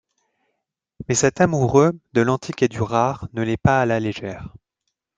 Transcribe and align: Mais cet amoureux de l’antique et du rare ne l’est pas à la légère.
Mais 1.07 1.13
cet 1.13 1.41
amoureux 1.41 1.91
de 2.13 2.21
l’antique 2.21 2.63
et 2.63 2.67
du 2.67 2.81
rare 2.81 3.27
ne 3.33 3.43
l’est 3.43 3.55
pas 3.57 3.81
à 3.83 3.85
la 3.85 3.99
légère. 3.99 4.51